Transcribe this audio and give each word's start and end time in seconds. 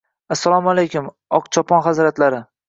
–Assalomalaykum, 0.35 1.11
Oqchopon 1.41 1.85
hazratlari! 1.89 2.43